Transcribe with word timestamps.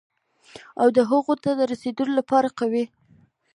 او 0.81 0.87
د 0.97 0.99
هغو 1.09 1.33
ته 1.43 1.49
د 1.55 1.61
رسېدو 1.71 2.03
لپاره 2.17 2.49
قوي، 2.59 2.85